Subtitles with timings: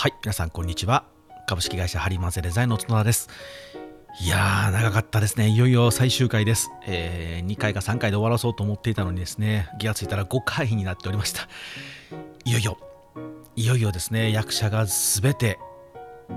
[0.00, 1.04] はい、皆さんこんにちは。
[1.46, 3.28] 株式会社ハリマンゼデザインの角田です。
[4.22, 5.48] いやー、長かったですね。
[5.50, 6.70] いよいよ最終回です。
[6.86, 11.48] えー2回か3回で終わらそうと思っていたのにですね、気がついたら5回になっておりました。
[12.46, 12.78] いよいよ、
[13.56, 15.58] いよいよですね、役者がすべて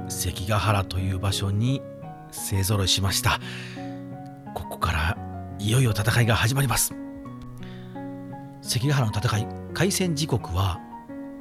[0.09, 1.81] 関ヶ原という場所に
[2.33, 3.39] 勢ぞろいしました。
[4.55, 5.17] ここから
[5.57, 6.93] いよいよ戦いが始まります。
[8.61, 10.81] 関ヶ原の戦い、開戦時刻は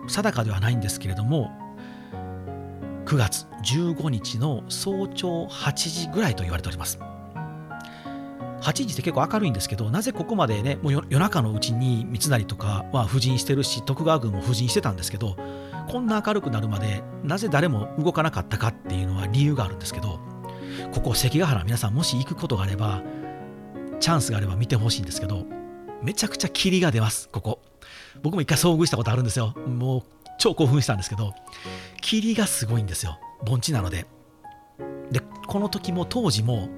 [0.06, 1.60] 定かではないんですけれども、
[3.12, 6.98] 9月15日の早朝8時ぐらいと言われております。
[8.62, 15.36] 8時って結構明るいんですけど、なぜここまでね、もう夜中のうちに三成とかは布陣してるし、徳川軍も布陣してたんですけど、
[15.90, 20.18] こんな明るくなるまで、なぜ誰も動かなかったかっていうのは理由があるんですけど、
[20.94, 23.02] ここ関ヶ原、皆さんもし行くことがあれば、
[24.00, 25.44] チャンスがあれば見てほしいんですけど、
[26.02, 27.60] めちゃくちゃ霧が出ます、ここ。
[28.22, 29.54] 僕も一回遭遇したことあるんですよ。
[29.66, 30.02] もう
[30.38, 31.34] 超興奮したんですけど、
[32.00, 33.18] 霧がすごいんですよ。
[33.44, 34.06] 盆地なので。
[35.10, 36.68] で、この時も当時も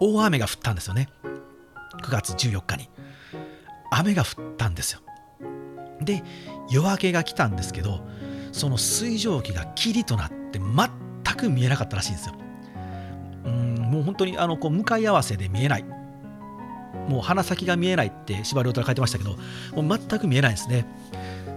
[0.00, 1.08] 大雨が降ったんですよね。
[2.02, 2.88] 9月14日に。
[3.90, 5.00] 雨が降ったんですよ。
[6.00, 6.22] で、
[6.70, 8.00] 夜明けが来たんですけど、
[8.52, 12.34] その水蒸気が霧となって全く見えなかったらしいんですよ。
[13.44, 15.84] うん、もう本当にあのこう向かい合わせで見えない。
[17.08, 19.30] もう鼻先が見えないって司馬遼太が書いてましたけど、
[19.80, 20.86] もう全く見えないんですね。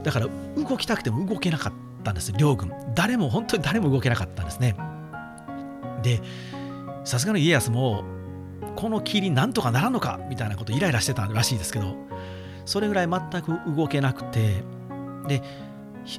[0.03, 2.31] だから動きたくても動けなかったんです。
[2.33, 2.71] 両軍。
[2.95, 4.75] 誰も本当に誰も動けなかったんですね。
[6.02, 6.21] で
[7.03, 8.03] さすがの家康も
[8.75, 11.95] この霧なんとかならんのかみたいなことイライラしてたらしいですけど
[12.66, 14.63] それぐらい全く動けなくて
[15.27, 15.41] で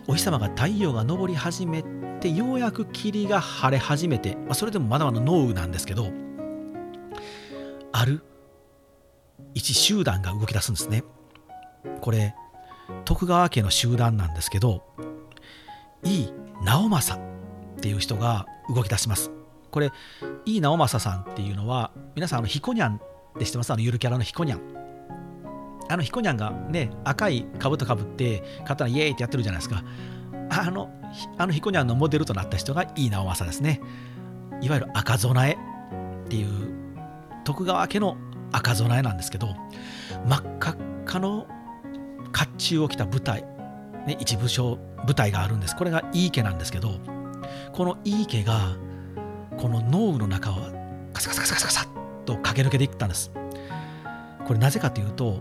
[0.06, 1.84] お日様が太陽が昇り始め
[2.20, 6.10] てようやく霧が晴れ始めて、まあ、それでもまだまだ濃雨なんですけど
[7.92, 8.22] ある
[9.54, 11.04] 一集団が動き出すんですね。
[12.00, 12.34] これ
[13.04, 14.82] 徳川家の集団なんですけど
[16.04, 16.32] 井伊
[16.64, 17.22] 直政
[17.78, 19.30] っていう人が動き出します。
[19.70, 19.90] これ
[20.44, 23.00] 井伊直政さんっていうのは皆さんあのヒコニャンっ
[23.38, 23.72] て知ってます？
[23.72, 24.60] あのゆるキャラのヒコニャン
[25.88, 29.82] あのヒコニャンがね赤い兜かぶって刀イエーイってやってるじゃないですか。
[30.50, 30.90] あの
[31.38, 33.80] あのヒコニャンのモデルとなった人が井伊直政ですね。
[34.60, 35.56] いわゆる赤備え
[36.26, 36.72] っていう
[37.44, 38.16] 徳川家の
[38.52, 39.56] 赤備えなんですけど
[40.26, 41.46] 真っ赤っかの
[42.32, 43.44] 甲冑を着た部隊、
[44.06, 45.76] ね、一部署部隊があるんです。
[45.76, 46.94] これが井伊家なんですけど
[47.72, 48.76] この井伊家が
[49.56, 50.54] この農雨の中を
[51.12, 53.30] カサカサカサカサカサッと駆け抜けていったんです。
[54.46, 55.40] これなぜかというと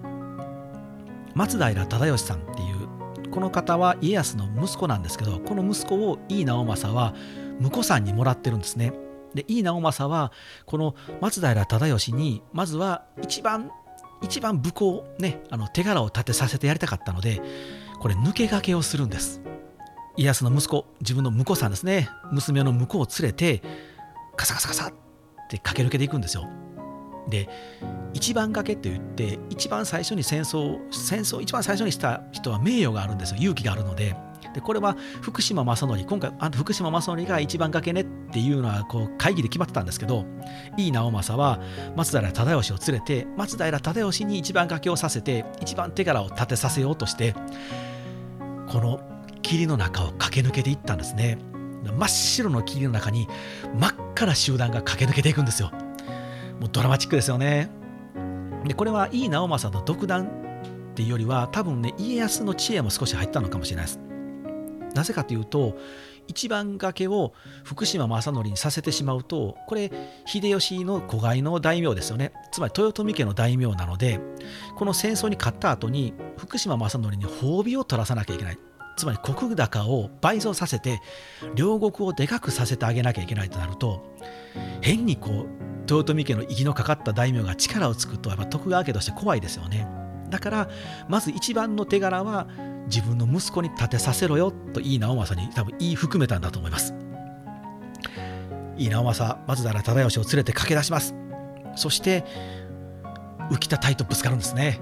[1.33, 2.71] 松平忠義さんってい
[3.25, 7.15] うこの方は家康の息子なんですけどこの息子を井伊直政は
[7.59, 8.93] 婿さんにもらってるんですね。
[9.33, 10.31] で井伊直政は
[10.65, 13.71] この松平忠義にまずは一番
[14.21, 17.41] 一番武功ねあの手柄を立てさせてやりたかったので
[17.99, 19.41] これ抜け駆けをするんです。
[20.17, 22.09] 家康の息子自分の婿さんですね。
[22.31, 23.61] 娘の婿を連れて
[24.35, 24.93] カサカサカサっ
[25.49, 26.47] て駆け抜けていくんですよ。
[27.29, 27.47] で
[28.13, 33.37] 一番掛けって言って一番最初に戦争戦争一番最初にした人は名誉があるんですよ。
[33.39, 34.15] 勇気があるので。
[34.53, 35.99] でこれは福島正則。
[36.03, 40.25] 今回あ福島正則が一番掛けねっていうのはこう会議で決まってたんですけど
[40.77, 41.59] 井伊直政は
[41.95, 47.33] 松平忠義を連れて松平忠義に一番掛けをさせて一番手柄を立てさせようとして
[48.67, 49.01] この
[49.41, 51.37] 霧の中を駆け抜けていったんですね。
[51.83, 53.27] 真っ白の霧の中に
[53.79, 55.71] 真っ赤な集団が駆け抜けていくんですよ。
[56.59, 57.69] もうドラマチックですよね。
[58.65, 60.25] でこれは井伊直政の独断
[60.91, 63.99] っていうよりは多分ね家康の知恵も少し入ったのかもしれないです。
[64.93, 65.77] なぜかというと
[66.27, 69.91] 一番掛けを福島正則にさせてしまうとこれ
[70.25, 72.31] 秀吉の子飼いの大名ですよね。
[72.51, 74.19] つまり豊臣家の大名なので
[74.77, 78.57] この戦争に勝った後に福島正則に褒美を取らさなきゃいけない。
[78.97, 81.01] つまり石高を倍増させて
[81.55, 84.15] 両国をでかくさせてあげなきゃいけないとなると
[84.81, 89.87] 変にこう豊臣家の息のかかった大名が力をつくとやっぱ徳川家として怖いですよね。
[90.29, 90.69] だから
[91.09, 92.47] まず一番の手柄は
[92.87, 96.93] 自分の息子に立てさせろよと井伊直政に多分言い含めたんだと思います。
[98.77, 101.15] 井伊直政松平忠義を連れて駆け出します。
[101.75, 102.25] そして
[103.49, 104.79] 浮田隊とぶつかるんですね。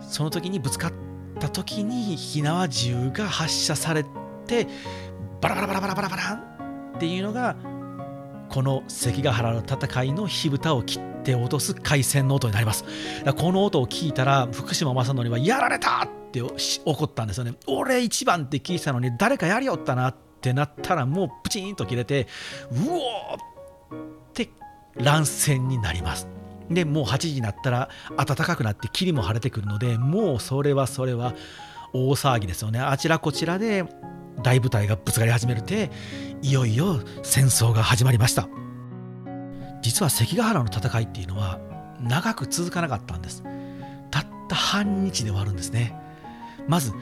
[0.00, 0.92] その時にぶつかっ
[1.40, 4.04] た時に火縄銃が発射され
[4.46, 4.66] て
[5.40, 6.32] バラバラバラバラバラバラ
[6.96, 7.56] っていうのが
[8.50, 12.84] この関ヶ原の戦いの火蓋を切って落とす開戦の音になります。
[13.36, 16.06] この音を聞いたら福島正則はやられた
[16.42, 17.54] って怒ったんですよね。
[17.66, 22.26] 俺一番って聞いたのに誰かやりよったなってなったらもうプチンと切れて
[22.72, 24.50] うおーって
[24.96, 26.26] 乱戦になります。
[26.68, 31.34] でもう8時になったら暖かくなって霧も晴れてくるのでもうそれはそれは
[31.92, 32.80] 大騒ぎですよね。
[32.80, 33.84] あちらこちらで
[34.42, 35.90] 大部隊がぶつかり始めるて
[36.42, 38.48] いよいよ戦争が始まりました。
[39.82, 41.60] 実は関ヶ原の戦いっていうのは
[42.00, 43.44] 長く続かなかったんです。
[44.10, 46.03] たった半日で終わるんですね。
[46.68, 46.92] まず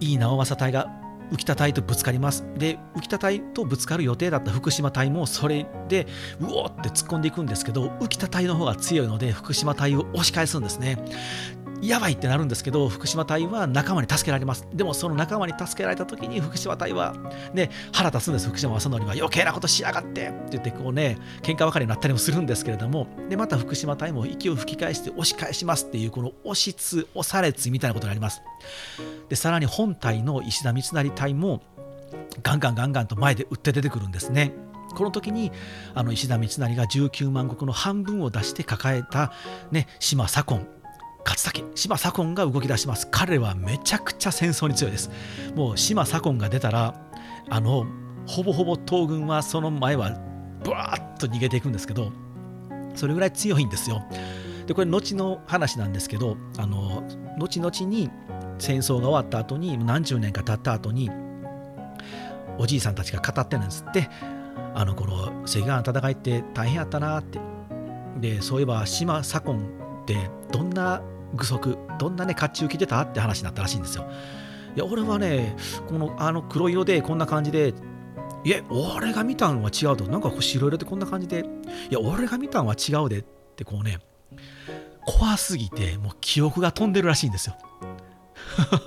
[0.00, 0.90] 井伊直政隊が
[1.32, 2.46] 浮田隊とぶつかります。
[2.56, 6.06] で浮田隊とぶつかる予定だった福島隊もそれで
[6.40, 10.98] うおって突っ込んでいくんですけど浮田隊の方が強いので福島隊を押し返すんですね。
[11.82, 14.66] やばいってなるんですけど福島隊は仲間に助けられます。
[14.72, 17.14] でもその仲間に助けられた時に福島隊は
[17.52, 18.48] ね腹立つんです。
[18.48, 23.06] 福島正則は余計なことしやがってって言ってこうね喧嘩別れになったりもするんですけれども。
[23.28, 28.42] でまた福島隊も息を吹き返して押し返しますっていうこの押しつ押されつみたいなことになります。
[29.28, 31.62] でさらに本隊の石田三成隊も
[32.42, 34.52] ガンガンガンガンと前で撃って出てくるんですね。
[34.94, 35.52] この時に
[35.94, 39.32] あの石田三成が19万石の半分を出して抱えた、
[39.70, 40.75] ね、島左近。
[41.26, 43.08] 勝武島左近が動き出します。
[43.10, 45.10] 彼はめちゃくちゃ戦争に強いです。
[45.54, 46.94] もう島左近が出たら
[47.50, 47.86] あの
[48.26, 50.10] ほぼほぼ東軍はその前は
[50.62, 52.12] ブワーッと逃げていくんですけど
[52.94, 54.04] それぐらい強いんですよ。
[54.66, 57.02] でこれ後の話なんですけどあの
[57.38, 58.10] 後々に
[58.58, 61.10] 戦争が終わった後に何十年か経った後に
[62.58, 64.08] おじいさんたちが語ってるんですって。
[64.74, 67.40] あのこの関ヶ原の戦いって大変やったなって。
[68.20, 69.56] でそういえば島左近
[70.02, 71.02] ってどんな
[71.36, 74.08] 具足どんなね甲冑着てたって話になったらしいんですよ。
[74.74, 75.56] いや俺はね
[75.88, 77.72] このあの黒色でこんな感じで
[78.44, 80.04] いや俺が見たんは違うと。
[80.04, 81.44] なんか白色でこんな感じで。
[81.90, 83.18] いや俺が見たんは違うで。
[83.18, 83.24] っ
[83.56, 83.98] てこうね
[85.06, 87.56] 怖すぎてもう記憶が飛んでるらしいんですよ。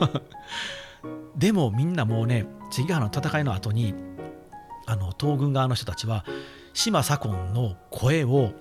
[1.36, 3.96] でもみんなもうね関ヶ原の戦いの後に
[4.86, 6.26] あの東軍側の人たちは
[6.74, 8.52] 島左近の声を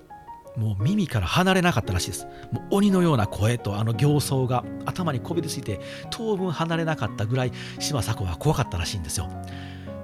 [0.59, 2.27] もう耳から離れなかったらしいです。
[2.51, 9.29] もう鬼のような声とあの形相が頭にこびりついて当分離れなかったぐらい島佐子は怖かったらしいんですよ。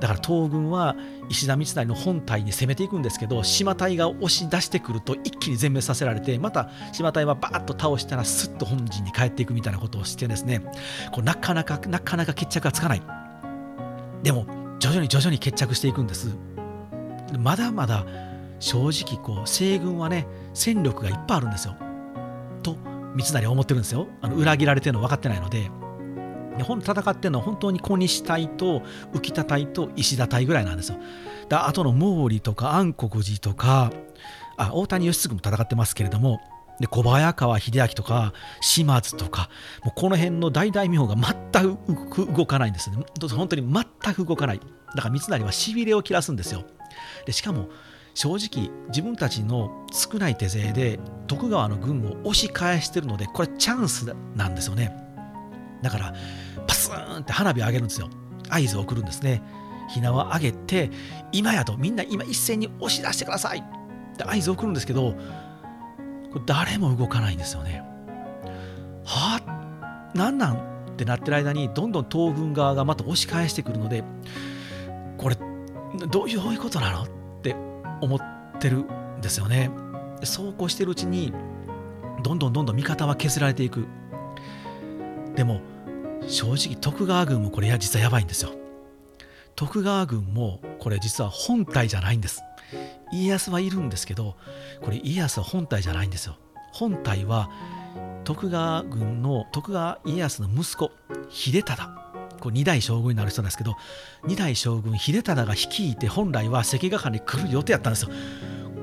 [0.01, 0.97] だから東軍は
[1.31, 10.61] 石田三成の本体に攻めていくんですけど島隊が押し出してくると一気に全滅させられてまた島隊はバーッと倒したらスッと本陣に帰っていくみたいなことをしてですね
[11.11, 13.03] こうなかなかなかなか決着がつかない。
[14.23, 14.47] でも
[14.79, 16.37] 徐々に徐々に決着していくんです。
[17.39, 18.05] まだまだ
[18.59, 21.77] 正直こう西軍はね戦力がいっぱいあるんですよ。
[22.63, 22.77] と
[23.15, 24.09] 三成は思ってるんですよ。
[24.21, 25.71] あの裏切られてるの分かってないので。
[26.63, 30.99] 本戦ってるのは本当に小西隊と浮田隊と石田隊ぐらいなんですよ。
[31.49, 33.91] だあとの毛利とか安国寺とか
[34.57, 36.41] あ大谷義継も戦ってますけれども
[36.79, 39.51] で小早川秀明とか島津とか
[39.85, 41.77] もうこの辺の大大名が全
[42.09, 42.99] く動かないんですね。
[43.31, 44.61] 本当に全く動かない。
[44.95, 46.63] だから三成はしびれを切らすんですよ。
[47.27, 47.69] でしかも
[48.15, 54.97] 正直自分たちの少ない手勢で徳川の軍を押し返してるのでこれチャンスなんですよね。
[55.83, 56.15] だから
[56.67, 58.09] パスーンって花火上げるんですよ。
[58.49, 59.43] 合図を送るんですね。
[59.91, 60.91] ひなは上げて
[61.33, 63.59] 今やとみんな今一斉に押し出してください。
[63.59, 65.13] って合図を送るんですけど
[66.33, 67.83] これ誰も動かないんですよね。
[69.05, 70.55] はあなんなん
[70.93, 74.05] ってなってる間にどんどん東軍側がまた押し返してくるので
[75.19, 75.37] これ
[76.11, 77.07] どういうことなの？
[78.05, 78.21] 思っ
[78.61, 79.71] てるんですよね。
[80.23, 81.33] そうこうしてるうちに
[82.23, 83.87] どんどんどんどん味方は削られていく。
[85.35, 85.61] でも
[86.27, 88.53] 正直徳川軍もこれや実はやばいんですよ。
[89.57, 92.43] 徳川軍もこれ実は本体じゃないんです。
[93.13, 94.37] 家康はいるんですけど
[94.83, 96.37] これ家康は本体じゃないんですよ。
[96.73, 97.51] 本体は
[98.25, 100.91] 徳川軍の徳川家康の息子
[101.29, 102.04] 秀忠
[102.45, 103.79] こう2代将軍になる人なんですけど
[104.25, 108.11] 2代将軍秀忠が率いて本来は関ヶ原に来る予定やったんですよ。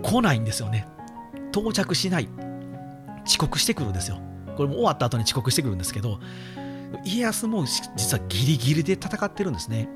[0.02, 0.88] 来ないんですよね。
[1.54, 2.28] 到着しない。
[3.24, 4.20] 遅刻してくるんですよ。
[4.58, 6.20] これも終わった後に遅刻してくるんですけど
[7.06, 7.66] 家康も
[7.96, 9.88] 実はギリギリで戦ってるんですね。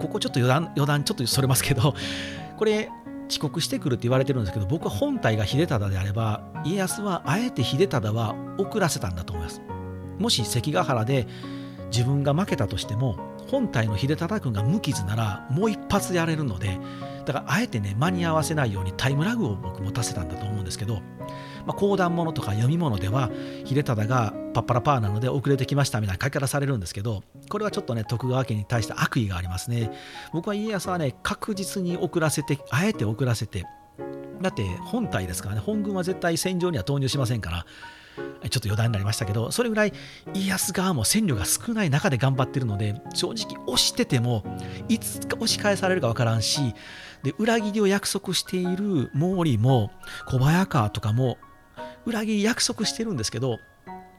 [0.00, 1.94] ここちょっと余談余談ちょっとそれますけど
[2.56, 2.90] これ
[3.28, 9.60] 遅刻してくるって言われてるんですけど僕は本体が秀忠であれば家康はあえて秀忠は遅らせたんだと思います。
[10.20, 11.26] もし関ヶ原で
[11.90, 13.16] 自分が負けたとしても
[13.50, 16.78] 本体の秀忠君が無傷ならもう一発やれるので
[17.24, 21.00] だからあえてね間に合わせないようにタイムラグを僕持たせたんだと思うんですけど、
[21.66, 23.30] まあ、講談物とか読み物では
[23.64, 29.90] 秀忠がパッパラパーなので遅れてきましたみたいな書き方されるんですけどこれはちょっとね徳川家に対して悪意がありますね。
[30.32, 33.64] 僕は家康はね確実に遅らせてあえて遅らせて
[34.40, 37.66] だって本体ですからね本軍は絶対戦場には投入しませんから
[38.50, 39.92] ちょっと余談になりましたけどそれぐらい
[40.32, 44.44] 家康側も戦力が少ない中で頑張ってるので正直押してても
[44.88, 46.74] いつか押し返されるか分からんし
[47.22, 49.90] で裏切りを約束している毛利も
[50.26, 51.38] 小早川とかも
[52.06, 53.58] 裏切り約束してるんですけど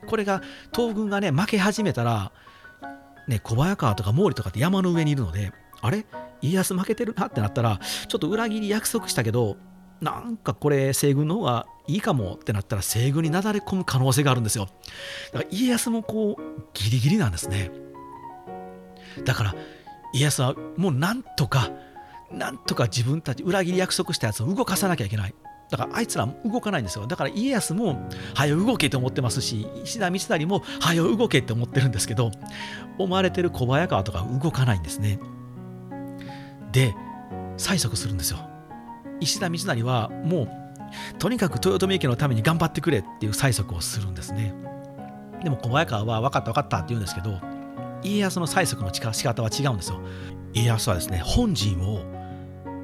[0.08, 0.42] これが
[0.74, 2.32] 東軍がね負け始めたら
[3.28, 6.06] ね、小早川とか毛利とかって山の上にいるのであれ？
[6.42, 9.58] 家康負けてるなってなったらちょっと裏切り約束したけど
[10.02, 14.68] なんかこれ西軍の方がいいかもってなったら西軍になだれ込む可能性があるんですよ。
[15.34, 17.72] だから家康もこうギリギリなんですね。
[19.26, 19.56] だから
[20.14, 21.72] 家康はもうなんとか
[22.32, 25.34] なんとか自分たち裏切り約束したやつを動かさなきゃいけない。
[25.70, 27.06] だからあいつら動かないんですよ。
[27.06, 32.32] だから家康もはよ動けと思ってますし石田三成もはよ動けって思ってるんですけど
[32.98, 35.20] 思われてる小早川とか動かないんですね。
[36.72, 36.94] で
[37.58, 38.40] 催促するんですよ。
[39.20, 40.50] 石田三成はもう
[41.20, 44.54] とにかく豊臣家のために頑張ってくれっていう催促をするんですね。
[45.44, 47.40] でも小早川は分かった分かったって言うんですけど
[48.04, 50.00] 家康の催促の仕方は違うんですよ。
[50.54, 52.04] 家康はですね本陣を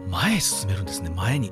[0.09, 1.09] 前へ進めるんですね。
[1.09, 1.51] 前に。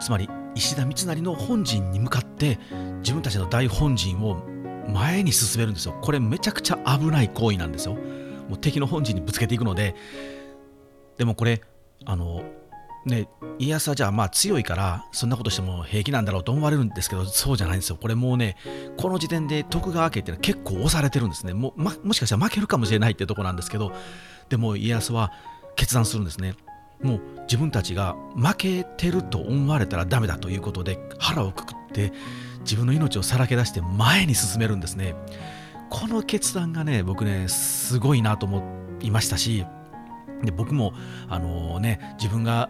[0.00, 2.58] つまり石田三成の本陣に向かって
[3.00, 4.44] 自分たちの大本陣を
[4.88, 5.94] 前に進めるんですよ。
[6.00, 7.94] これめちゃくちゃ危ない行為なんですよ。
[7.94, 9.94] もう敵の本陣にぶつけていくので。
[11.16, 11.62] でもこれ
[12.04, 12.42] あの
[13.04, 13.28] ね
[13.58, 17.98] 家康はじゃあまあ強いからそんなことしても平気なんだろうと思われるんですけどそうじゃないんですよ。
[18.00, 18.56] これもうね
[18.96, 21.54] この時点で徳川家っていうのは結構押されてるんですね。
[21.54, 23.92] も,、ま、もしかしたら負けるかもしれないっていうとこなんですけど
[24.48, 25.32] でも家康は
[25.76, 26.54] 決断するんですね。
[27.02, 32.12] もう自分たちが負けてると思われたらダメだということで腹をくくって
[32.60, 35.14] 自分の命をさらけ出して前に進めるんですね。
[35.90, 38.62] この決断がね僕ねすごいなと思
[39.00, 39.64] いましたし
[40.42, 40.92] で僕も
[41.28, 42.68] あのね自分が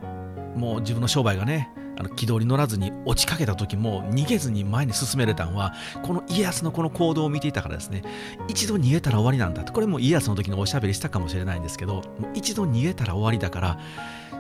[0.58, 8.02] もう自分の商売がねあの軌道に乗らずに落ちかけた時も逃げずに前に進めれたのはこの家康のこの行動を見ていたからですね
[8.46, 12.02] 一度逃げたら終わりなんだとこれも家康の時のおしゃべりしたかもしれないんですけど
[12.34, 13.78] 一度逃げたら終わりだから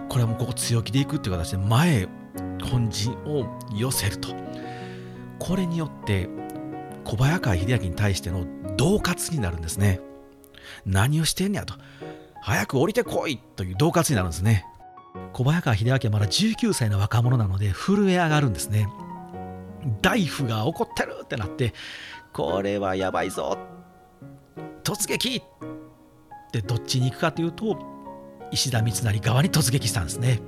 [0.08, 2.08] これはもうここ強気でいくっていう形で前
[2.70, 4.28] 本陣を寄せると。
[5.38, 6.28] これによって
[7.04, 8.44] 小早川秀明に対しての
[8.76, 10.00] 恫喝になるんですね。
[10.84, 11.74] 何をしてんねやと。
[12.42, 14.64] 早く降りてこいという恫喝になるんですね。
[15.32, 18.88] 小早川秀明はまだ19歳の若者なので震え上がるんですね。
[20.02, 21.72] 大夫が怒ってるってなって
[22.32, 23.56] これはやばいぞ。
[24.82, 25.36] 突撃！
[25.38, 27.78] ってどっちに行くかというと
[28.50, 30.40] 石田三成側に突撃したんですね。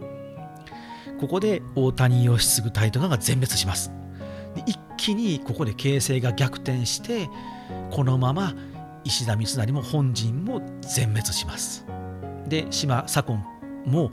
[1.21, 3.93] ここで大谷義継隊とかが全滅します。
[4.55, 7.29] で一気にここで形勢が逆転して
[7.91, 8.55] このまま
[9.05, 11.85] 石田三成も本陣も全滅します。
[12.47, 13.45] で島左近
[13.87, 14.11] も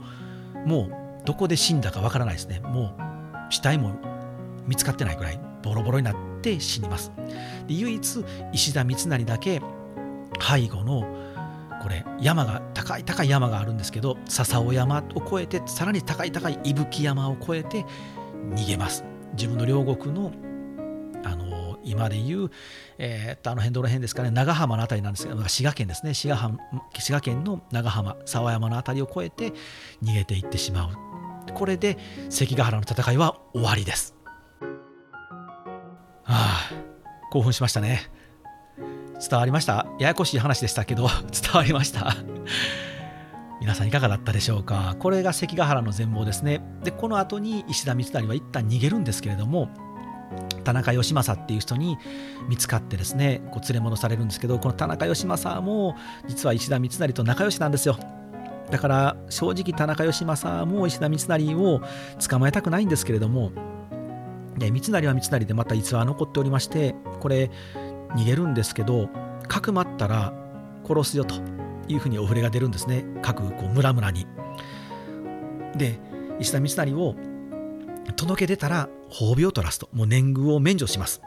[0.68, 2.60] もうどこで死んだかわからないですね。
[2.60, 3.94] もう死体も
[4.66, 7.10] 見つかってないぐらいボロボロになって死にます。
[7.66, 9.62] で唯一石田三成だけ
[10.40, 11.06] 背後の
[11.82, 17.86] これ山が高い高い山があるんですけど笹尾山を越えてさらに高い高い伊吹山を越えて
[18.54, 19.04] 逃げます。
[19.32, 20.32] 自分の両国の
[21.88, 22.50] 今でいう、
[22.98, 26.14] えー、っとあの辺どの辺ですかね長浜の辺りなんですけど滋賀県ですね。
[26.14, 26.58] 滋賀浜
[26.98, 29.52] 滋賀県の長浜沢山の辺りを越えて
[30.02, 31.52] 逃げていってしまう。
[31.54, 31.96] これで
[32.28, 34.14] 関ヶ原の戦いは終わりです。
[36.30, 36.74] ああ
[37.30, 38.10] 興奮しましたね。
[39.28, 39.86] 伝わりました？
[39.98, 42.14] ややこしい話でしたけど 伝わりました？
[43.60, 44.94] 皆さんいかがだったでしょうか？
[45.00, 46.60] これが関ヶ原の全貌ですね。
[46.84, 49.68] でこの後に石田三成は一旦逃げるんですけれども
[50.64, 51.98] 田中義政っていう人に
[52.48, 57.98] 見つかってですねこう連れ戻されるんですけどこの田中義政も実は石田三成と仲良しなんですよ
[58.70, 61.80] だから正直田中義政も石田三成を
[62.28, 63.52] 捕まえたくないんですけれども
[64.58, 67.50] で三成は三成でまた逸話残っておりましてこれ
[68.14, 69.08] 逃げるんですけど
[69.46, 70.34] かくまったら
[70.86, 71.36] 殺すよと
[71.88, 74.26] いうふうにお触れが出るんですね各こう村々に。
[75.76, 75.98] で
[76.38, 77.14] 石田三成を
[78.16, 81.20] 届け出たら褒美を取らすともう年貢を免除します。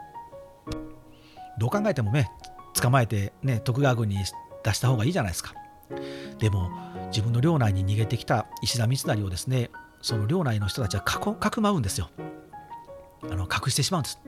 [1.58, 2.30] どう考えてもね
[2.74, 4.16] 捕まえてね徳川軍に
[4.64, 5.54] 出した方がいいじゃないですか。
[6.38, 6.70] でも
[7.08, 9.70] 自分の領内に逃げてきた石田三成をですね
[10.00, 11.18] その領内の人たちはか
[11.50, 12.10] くまうんですよ。
[13.30, 14.20] あの隠してしまうんです。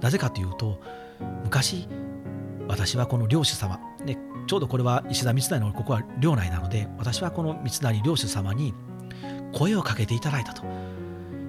[0.00, 0.80] なぜかというと
[1.44, 1.88] 昔
[2.68, 8.74] 私はこの領主様でちょうどこれは石田三成のここは領内なので私はこの三成領主様に
[9.52, 10.62] 声をかけていただいたと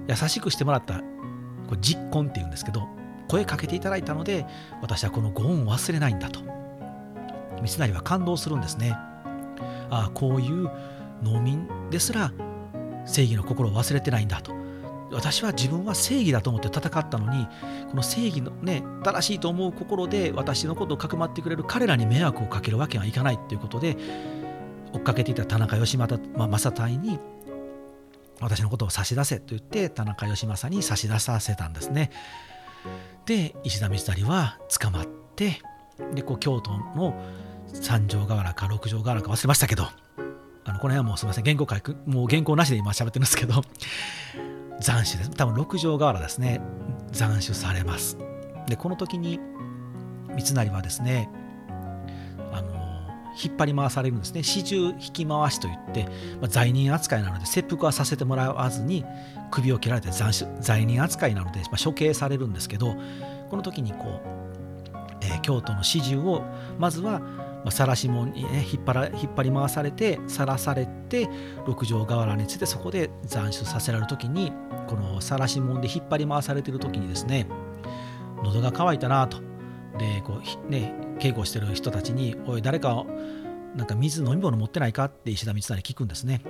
[0.07, 0.95] 優しくしてもらった
[1.67, 2.87] これ実婚っていうんですけど
[3.27, 4.45] 声かけていただいたので
[4.81, 6.39] 私はこのご恩を忘れないんだと。
[7.61, 8.91] 三成は感動するんですね。
[9.89, 10.69] ああこういう
[11.23, 12.31] 農民ですら
[13.05, 14.55] 正義の心を忘れてないんだと。
[15.11, 17.47] 私は自分は正義だと思って戦ったのに
[17.89, 23.95] この正義のね正しいと思う心で私のことをかくまってくれる彼らに迷惑をかけるわけはいかないということで
[24.93, 27.19] 追っかけていた田中義政、ま、正隊に
[28.39, 32.11] 私のことを差し出せと言って田中義政に差し出させたんですね。
[33.25, 35.61] で石田三成は捕まって
[36.13, 37.19] でこう京都の
[37.73, 41.43] 三条河原か六条河原か忘れましたけどあのこの辺はもうすみません。
[41.43, 43.61] 原稿書くもう原稿なしで今喋ってるんですけど
[44.81, 45.29] 斬首です。
[45.31, 46.61] 多分六条河原ですね。
[47.11, 48.17] 斬首されます。
[48.67, 49.39] でこの時に
[50.35, 51.29] 三成はですね
[53.43, 54.43] 引っ張り回されるんですね。
[54.43, 56.05] 始終引き回しといって、
[56.41, 59.05] まあ、罪人扱いなので切腹はさせてもらわずに
[59.51, 62.95] 首を切られて罪人扱いなので、まあ、処刑されるんですけど
[63.49, 66.43] この時にこう、えー、京都の始終を
[66.79, 67.21] まずは
[67.69, 71.29] 晒し門に、ね、引っ張ら引っ張り回されて晒されて
[71.65, 74.53] 六条河原についてそこで斬首させられる時に
[74.87, 77.47] この晒し門で引っ張り回されてる時にですね
[78.43, 79.39] 喉が渇いたなと。
[79.97, 83.05] でこうね稽古してる人たちに「おい誰か
[83.75, 86.41] なんか水飲み物持ってないか?」って石田三成聞くんですね。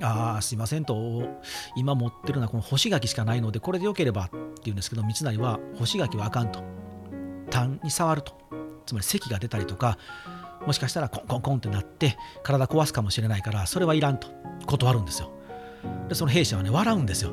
[0.00, 1.28] ああすいませんと
[1.76, 6.64] 今持ってるのはこの干し柿しかないのでこれでよければって言うんですけど三成は干し柿はあかんと
[7.50, 8.32] 痰に触ると
[8.86, 9.98] つまり咳が出たりとか
[10.66, 14.28] もしかしたらコンコンコンってなって体壊すかもしれないからそれはいらんと
[14.66, 15.30] 断るんですよ
[16.08, 17.32] でその兵士はね笑うんですよ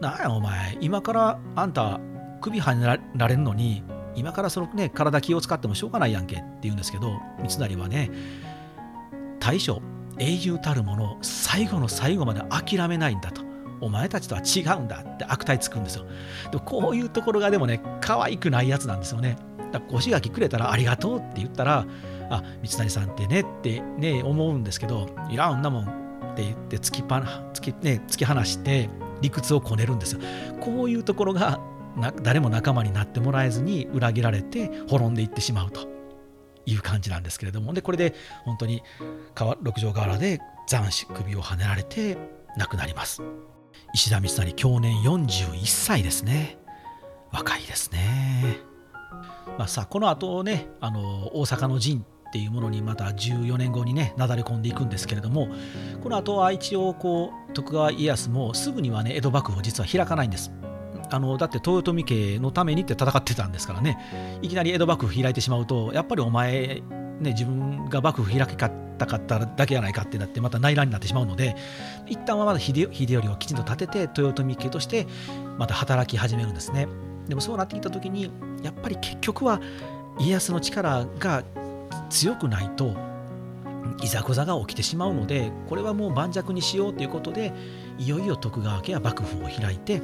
[0.00, 2.00] なんやお前今からあんた
[2.40, 3.82] 首はねられるのに
[4.16, 8.10] 今からそのね体気を使ってもしょうがないやんけって言うんですけど三成はね
[9.40, 9.80] 大将
[10.18, 13.42] 英雄たるもの最後の最後まで諦めないんだと。
[13.80, 16.06] お前たちとは違うんだって悪態つくんですよ。
[16.50, 19.36] でこういうところがでもね可愛くないやつなんですよね。
[19.72, 21.84] だから腰垣くれたらありがとうって言ったら
[22.30, 27.16] あ三成さんってねってね思うんですけどいらんなもんって言って突きぱ
[27.52, 28.88] 突き,、ね、突き放して
[29.20, 30.20] 理屈をこねるんですよ。
[30.60, 31.60] こういうところが
[32.22, 35.88] 誰も仲間になってもらえずに裏切られて滅んでいってしまうと
[36.66, 37.72] いう感じなんですけれども。
[37.72, 38.82] でこれで本当に
[39.62, 42.16] 六条河原で斬首首をはねられて
[42.56, 43.22] 亡くなります。
[43.94, 46.58] 石田三成去年41歳ですね。
[47.32, 48.58] 若いですね。
[49.58, 55.48] まあさこの後ねあの大阪の陣っていうものにまた14年後にねなだれ込んでいくんですけれども
[56.02, 60.50] この後は一応こう徳川家康もすぐにはね江戸幕府を実は開かないんです。
[61.14, 64.38] あのだって豊臣家のためにって戦ってたんですからね。
[64.42, 66.82] いきなり江戸幕府開いてしまうとやっぱりお前
[67.20, 71.56] ね、自分が幕府開きかったかっただけやないかってなってまた内乱になってしまうので
[72.06, 75.06] 一旦はまだ秀頼をきちんと立てて豊臣家として
[75.58, 76.88] また働き始めるんですね。
[77.28, 78.30] でもそうなってきた時に
[78.62, 79.60] やっぱり結局は
[80.18, 81.42] 家康の力が
[82.10, 82.94] 強くないと
[84.02, 87.52] いざこざが起きてしまうのでこれはもう盤石にしようということで
[87.98, 90.02] いよいよ徳川家は幕府を開いて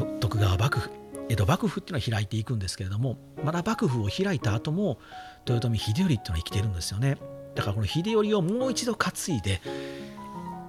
[0.00, 0.90] 徳川幕府
[1.28, 4.98] 江戸幕府っていうのは開いていくんですけれどもまだ幕府を開いた後も
[5.46, 7.16] 豊臣秀頼っていうのは生きてるんですよね。
[7.54, 9.60] だからこの秀頼をもう一度担いで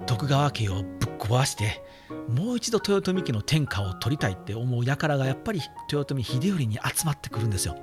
[0.06, 0.84] 徳川家をぶっ
[1.18, 1.82] 壊して
[2.28, 7.78] もう一度豊臣家の天下を取りたいって思う輩がやっぱり豊臣秀頼に集まってくるんですよ。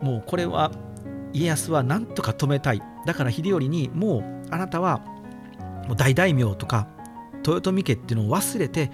[0.00, 0.70] もうこれは
[1.32, 2.82] 家康は何とか止めたい。
[3.04, 5.04] だから秀頼にもうあなたは
[5.96, 6.88] 大大名とか
[7.46, 8.90] 豊臣家っていうのを忘れて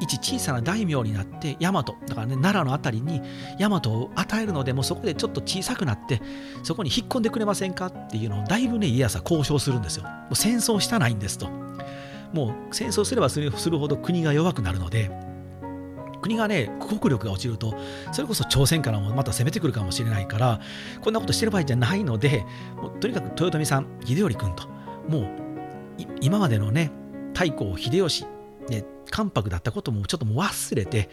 [0.00, 3.22] 一小さな大名になって大和だからね奈良の辺りに
[3.58, 6.20] 大和を与えるのでもうそこでちょっと小さくなって
[6.62, 10.04] そこに引っ込んでくれませんかっていうのをだいぶね家康は交渉するんですよ。
[10.04, 11.48] もう戦争したないんですと。
[12.32, 15.10] もう戦争すればするほど国が弱くなるので
[16.20, 17.74] 国がね国力が落ちると
[18.12, 20.60] それこそ朝鮮からもまた攻めてくるかもしれないから
[21.00, 22.44] こんなことしてる場合じゃないので
[22.76, 24.68] もうとにかく豊臣さん秀頼君と
[25.08, 25.28] もう
[26.20, 26.90] 今までのね
[27.32, 28.26] 太閤秀吉
[28.68, 31.10] ね、関白だったこともちょっともう忘れて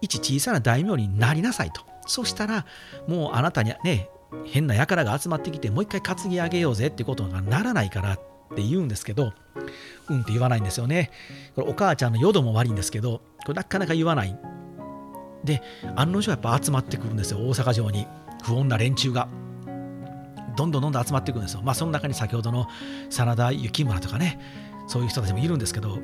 [0.00, 1.82] 一小さな大名になりなさいと。
[2.06, 2.66] そしたら
[3.06, 4.08] もうあなたにね
[4.44, 8.20] 変な輩が集まってきてもう一回担ぎ上げようぜってことがならないからっ
[8.54, 9.32] て言うんですけど
[10.08, 11.10] うんって言わないんですよね。
[11.54, 14.36] これお母ちゃんの淀も悪いんですけどこれなかなか言わない。
[15.44, 15.62] で
[15.96, 18.06] 案の定やっぱ集まってくるんですよ大阪城に。
[18.42, 19.28] 不穏な連中が。
[20.56, 21.62] どんどんどんどん集まってくるんですよ。
[21.62, 22.66] まあその中に先ほどの
[23.08, 24.40] 真田幸村とかね
[24.88, 25.98] そういう人たちもいるんですけど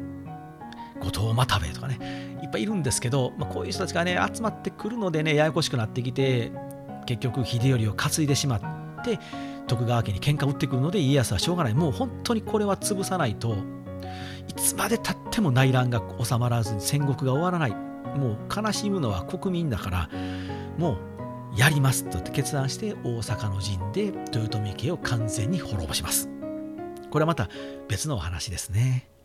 [1.01, 6.53] 後藤又兵衛とかねいっぱいいるんですけど、まあ、こういう人たちがね集まってくるのでねややこしくなってきて
[7.07, 9.19] 結局秀頼を担いでしまって
[9.67, 11.75] 徳川家に喧嘩を売ってくるので家康はしょうがない。
[11.75, 13.57] もう本当にこれは潰さないと
[14.49, 17.71] いつまでたっても内乱が収まらずに戦国が終わらない。
[18.17, 20.11] もう悲しむのは国民だから
[20.79, 20.93] も
[21.55, 26.29] うやりますと決断して大阪の陣で豊臣家を完全に滅ぼします。
[27.11, 27.49] これはまた
[27.89, 29.16] 別のお話ですね。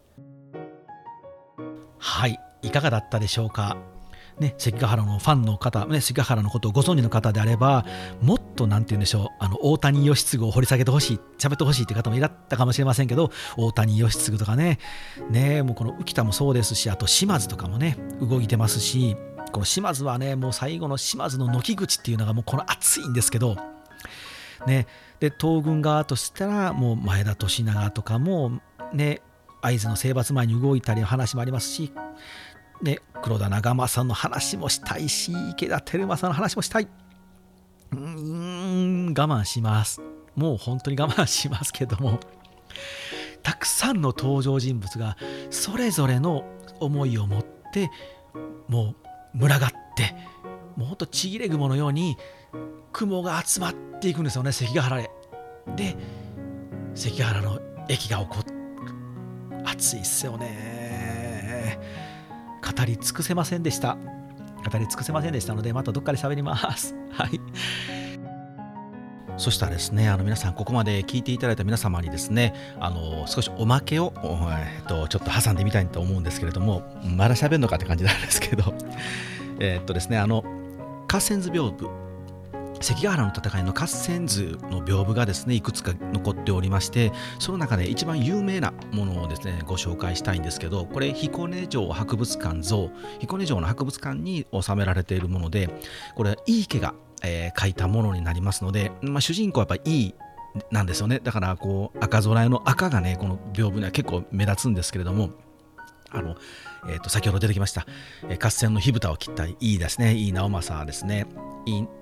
[2.04, 3.78] はいいかがだったでしょうか？
[4.40, 7.86] ね、関ヶ原のファンの方、ね、関ヶ原のことをご存知の方であれば、
[8.22, 14.80] もっと何て言うんでしょう、あの大谷義次を掘り下げてほしい、喋ってほしいという方もいらっしゃったかもしれませんけど、大谷義次とかね、
[15.30, 19.16] ねもうこの浮田もそうですし、あと島津とかもね、動いてますし、
[19.52, 23.58] この島津はね、もう最後の島津の軒口っていうのがもうこの熱いんですけど、
[24.66, 24.88] ね、
[25.20, 28.60] で東軍側としたらもう前田利長とかも
[28.94, 29.22] ね
[29.62, 31.94] 会津の征伐前に動いたりの話もありますし、
[32.82, 36.88] ね、黒田長政の話もしたいし池田輝政の話もしたい。
[37.92, 40.02] うーん我慢します。
[40.36, 42.20] もう本当に我慢しますけども。
[43.44, 45.18] たくさんの登場人物が
[45.50, 46.44] それぞれの
[46.80, 47.90] 思いを持って
[48.68, 48.96] も
[49.34, 50.16] う群がって
[50.76, 52.18] もうほんとちぎれ雲のように
[52.92, 55.10] 雲が集まっていくんですよね関ヶ原へ。
[55.76, 55.96] で
[56.94, 58.61] 関ヶ原の駅が起こって
[59.66, 61.80] 熱いっすよね。
[62.62, 63.98] 語り尽くせませんでした。
[64.70, 66.96] 語り尽くせませんでしたのでまたどっかで喋ります。
[67.12, 67.40] はい。
[69.38, 74.14] そしたらですね、あの皆さん、ここまで聞いていただいた皆様にですね、あの少しおまけを、
[74.50, 78.76] えっと、ちょっと挟んでみたいと思うんですけれども、まだ喋るのかって感じなんですけど、
[79.60, 80.44] えっとですね、あの、
[81.12, 82.11] 合戦図屏風。
[82.82, 92.92] 関ヶ原の戦いの合戦図の屏風がですねいくつか残っておりましてその中で一番有名なものをですねご紹介したいんですけどこれ彦根城博物館像。
[93.20, 95.70] 彦根城の博物館に収められているもので
[96.16, 100.16] これ井伊家が、えー、書いたものになりますので、まあ、主人公はやっぱりいい
[100.70, 101.20] なんですよね。
[101.24, 105.30] だからこう赤空の赤がねこの屏風には結構目立つんですけれども
[106.12, 106.36] あの、
[106.88, 107.86] えー、と先ほど出てきました、
[108.30, 111.28] え、合戦の火蓋を切ったいいですねいい直政ですね。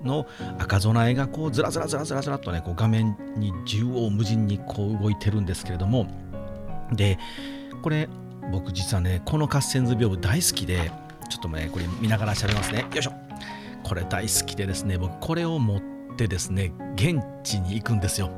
[0.04, 0.26] の
[0.58, 6.06] 赤備えがこうずらずらずらずらずらとねこう画面に縦横無尽にこう動いてるんですけれども。
[6.92, 7.18] で
[7.82, 8.08] これ
[8.50, 10.90] 僕実はねこの合戦図屏風大好きで
[11.28, 12.80] ちょっとねこれ見ながら喋りますね。
[12.80, 13.12] よいしょ。
[13.82, 15.80] これ大好きでですね僕これを持っ
[16.16, 18.30] てですね現地に行くんですよ。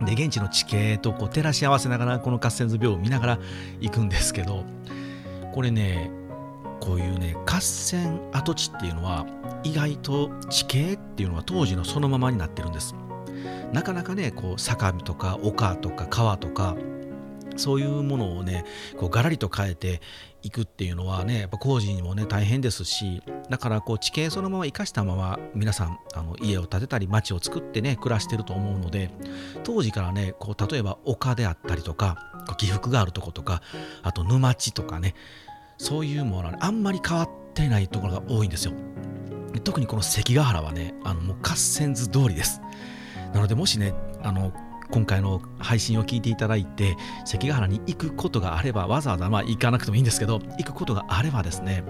[0.00, 3.38] で現地の地形とこう照らし合わせながらこの合戦図屏風見ながら
[3.80, 4.64] 行くんですけど
[5.58, 6.08] これね
[6.80, 9.26] こういうね合戦跡地っていうのは
[9.64, 12.94] 意外と地形っていうのは当時のそのままになってるんです。
[13.72, 16.76] なかなかねこう坂とか丘とか川とか
[17.56, 18.64] そういうものをね
[18.96, 20.00] こうガラリと変えて
[20.42, 29.10] いくっていうのはねやっぱ工事にもね大変ですしだからこう地形そのまま生かしたまま皆さんあの家を建てたり町を作ってね暮らしてると思うので
[29.64, 33.60] 当時からねこう例えば丘であったりとか起伏があるとことか
[34.02, 35.14] あと沼地とかね
[35.78, 38.72] そういうものは、ね、あんまり変わってないところが多いんですよ。
[39.64, 42.60] 特にこの関ヶ原はねあのもう合戦図通りです。
[43.32, 44.52] なのでもしねあの
[44.90, 51.84] 今回の配信を聞いていただいて関ヶ原に行くことがあればわざわざまあ行かなくてもいいんですけど行くことがあればですね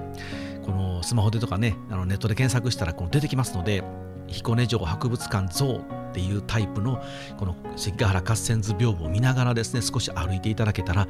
[0.65, 3.85] このスマホでとかねあのネットで検索したらこの出てきますので
[4.27, 7.01] 彦根城博物館像っていうタイプの
[7.39, 11.07] この関ヶ原合戦図屏風を見ながらですね少し歩いていただけたら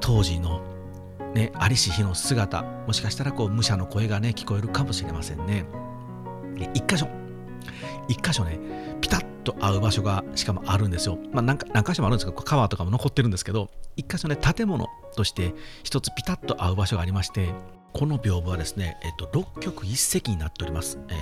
[0.00, 0.62] 当時の
[1.34, 5.64] ね、ありし日の姿もしかしたらこう武者の声がね聞こえるかもしれませんね。
[6.74, 7.08] 一箇所。
[8.08, 8.58] 一箇所ね
[9.00, 11.18] ピタッと合う場所がしかもあるんですよ。
[11.32, 17.50] まあ何何箇所もあるんですけど川とかも残ってるんですけど一箇所ね建物として一つピタッと合う場所がありまして
[17.92, 21.14] この屏風はですね、えっと、6曲1席になっております、え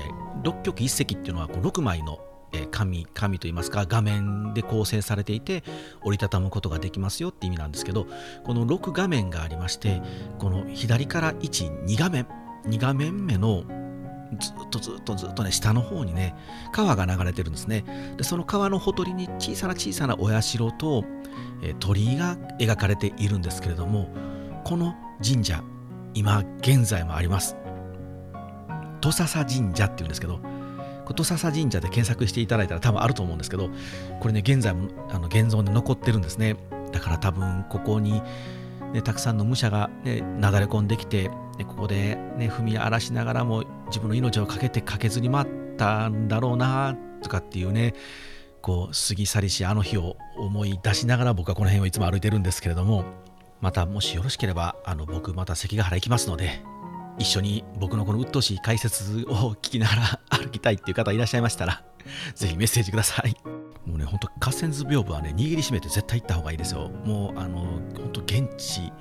[0.43, 2.19] ー、6曲1席っていうのはこう6枚の
[2.53, 5.63] え紙紙といいますか画面で構成されていて
[6.03, 8.07] 折りたたむことができますよって意味なんですけど
[8.45, 10.01] この6画面がありまして
[10.39, 12.27] この左から12画面
[12.67, 13.65] 2画面目の
[14.39, 16.35] ずっとずっとずっとね下の方にね
[16.73, 18.15] 川が流れてるんですね。
[18.17, 21.05] でその川のほとりに小さな小さなお社と、
[21.63, 24.09] え鳥居が描かれているんですけれども
[24.65, 24.95] この
[25.27, 25.63] 神社
[26.15, 27.57] 今現在もあります。
[29.01, 30.41] 土笹神社っていうんですけど
[31.09, 33.71] 琴笹神社で検索していただいたら多分あると思うんですけど
[34.21, 36.57] これね現在もあの現存で残ってるんですね。
[36.93, 38.23] だから多分ここに、
[38.93, 47.95] ね、たくさんの武者が、ね、なだれ込んできて、ね、ここで、ね、踏み荒らしながらも自分の命をかけて駆けずり回ったんだろうなとかっていうね
[48.63, 53.05] こう過ぎ去りしあの日を思い出しながら僕はこの辺をいつも歩いてるんですけれども
[53.61, 56.63] またもしよろしければあの僕また関ヶ原行きますので
[57.19, 61.83] 一緒に僕のこの鬱陶しい解説を聞きながら歩きたいっていう方いらっしゃいましたら、
[62.35, 63.35] ぜひメッセージください。
[63.87, 66.91] もうね、ほんと合戦図屏風はね、握りしめて絶対行った方がいいですよ。
[67.05, 68.93] もう、あの、ほんと現地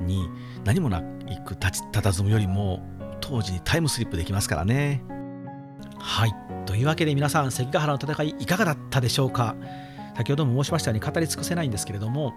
[0.00, 0.28] に
[0.64, 1.00] 何もな
[1.44, 2.82] く立ち佇むよりも、
[3.20, 5.02] 当時にタイムスリップできますからね。
[5.98, 6.34] はい。
[6.66, 9.56] というわけで皆さん、関ヶ原の戦いいかがだったでしょうか？
[10.16, 12.34] 先ほども申しましたように語り尽くせないんですけれども、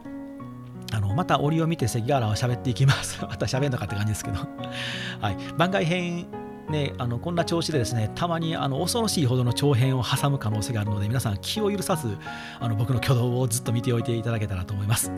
[0.92, 3.20] あのまた折を見て関ヶ原は喋っていきます。
[3.26, 4.40] また喋んのかって感じですけど。
[5.22, 6.28] はい、番外編
[6.70, 12.16] ね、あのこんな調子でですねたまにあの恐ろしいほどの長編を挟む可能性があるので皆さん気を許さず
[12.60, 15.12] あの僕の挙動をずっと見ておいていただけたらと思います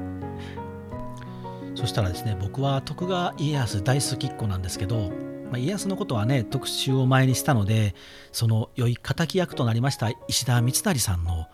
[1.75, 5.11] そしたらですね僕は徳川家康大好きっ子なんですけど
[5.51, 7.93] まあ、家康のことはね特集を前にしたので
[8.31, 11.47] その良い敵役となりました石田三成さんの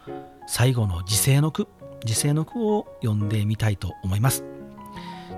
[0.45, 1.67] 最後の時世の句
[2.03, 4.43] 時世の句を読んでみたいと思います。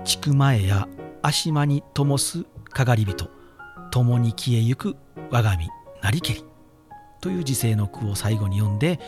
[0.04, 0.88] 千曲前や
[1.22, 3.30] 足間に灯すかがり人
[3.90, 4.96] 共に消えゆく
[5.30, 5.68] 我が身
[6.02, 6.44] なりけり
[7.20, 8.98] という時世の句を最後に読んで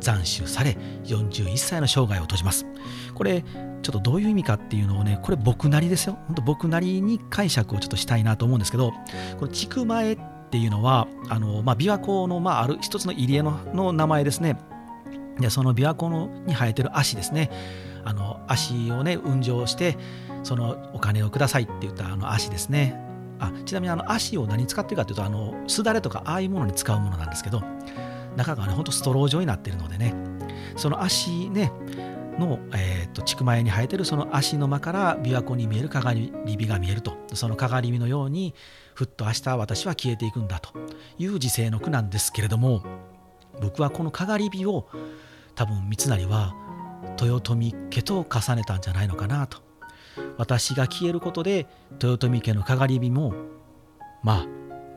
[0.00, 2.66] 斬首され41歳の生涯を閉じます。
[3.14, 6.18] これちょっとどういう意味かっていうのをねこれ僕なりですよ。
[6.26, 8.92] 本当僕なりに解釈をちょっとしたいなと思うんですけど
[9.38, 10.18] この筑前っ
[10.50, 14.58] ていうのはあの、まあ、琵琶湖の、まあ、ある一つの入り江の名前ですね。
[15.38, 17.50] でその琵琶湖のに生えてる足ですね。
[18.04, 19.96] あの足をね運上して
[20.44, 22.94] そのお金をくださいって言ったあの足ですね。
[23.38, 27.62] あちなみにあの足を何使ってるかというとあのすだれとかああいうものに使うものなんですけど
[28.36, 30.14] 中がねほんとストロー状になってるのでね。
[30.76, 31.72] その足ね
[32.38, 37.16] の、えーと、千曲前に生えてるその足の間から琵琶湖に見える鏡火が見えると。
[37.34, 38.54] その鏡火のように
[38.94, 40.70] ふっと明日私は消えていくんだと
[41.18, 42.82] いう時世の句なんですけれども
[43.60, 44.88] 僕はこの鏡火を
[45.54, 46.54] 多分三成は
[47.20, 49.58] 豊臣家と重ねたんじゃないのかなと。
[50.38, 51.66] 私が消えることで
[52.02, 53.34] 豊臣家のかがり火も
[54.22, 54.46] まあ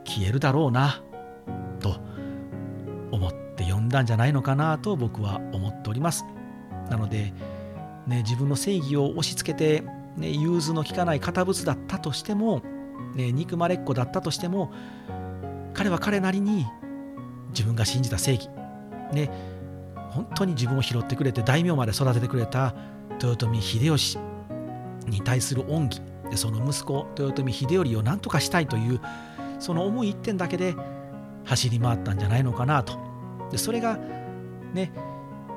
[0.06, 1.04] 消えるだろうな
[1.80, 1.98] と
[3.12, 6.26] 思って読んだんじゃないのかなと僕は思っております。
[6.90, 7.34] なので、
[8.08, 9.84] ね、自分の正義を押し付けて、
[10.18, 12.64] ね、融通の利かない堅物だったとしても、
[13.16, 14.72] ね、憎まれっ子だったとしても
[15.74, 16.66] 彼は彼なりに
[17.50, 18.50] 自分が信じた正義、
[19.14, 19.32] ね、
[20.12, 22.76] 本当に自分を拾ってくれて大名まで育ててくれた
[23.22, 24.18] 豊臣秀吉
[25.08, 26.02] に対する恩義。
[26.30, 29.02] でその息子豊臣秀頼を何とかしたいという
[29.58, 30.76] その思い一点だけで
[31.44, 33.00] 走り回ったんじゃないのかなと。
[33.52, 33.98] でそれが
[34.74, 34.92] ね。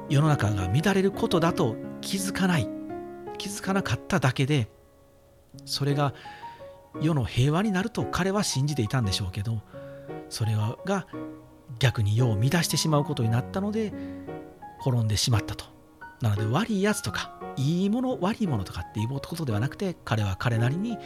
[0.08, 2.68] 世の中が乱れることだと気づかない。
[3.38, 4.68] 気づかなかっただけで
[5.64, 6.14] それが
[7.00, 9.62] 世の平和になると彼は信じていたんでしょうけど
[10.28, 11.06] それが
[11.78, 13.92] 逆に世を乱してしまうことになったので
[14.78, 15.64] 滅んでしまったと。
[16.20, 20.96] なので悪いやつとかいいもの悪いものとかっていうことではなくて彼は彼なりに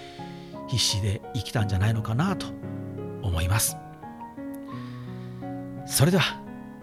[0.69, 2.47] 必死で生きたんじゃないのかなと
[3.23, 3.77] 思います。
[5.87, 6.43] それでは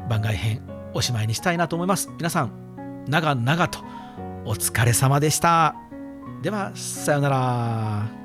[0.10, 0.62] 番外編
[0.93, 2.10] おしまいにしたいなと思います。
[2.17, 3.80] 皆さん長々と
[4.46, 5.76] お疲れ様でした。
[6.41, 8.23] ではさようなら。